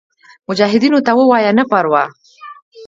مجاهدینو 0.49 0.99
ته 1.05 1.11
ووایه 1.19 1.51
نه 1.57 1.63
پروا. 1.69 2.03